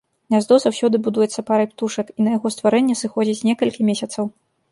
Гняздо 0.29 0.55
заўсёды 0.61 0.99
будуецца 1.07 1.43
парай 1.49 1.67
птушак, 1.73 2.09
і 2.17 2.27
на 2.27 2.33
яго 2.37 2.47
стварэнне 2.55 2.95
сыходзіць 3.03 3.45
некалькі 3.51 3.81
месяцаў. 3.91 4.23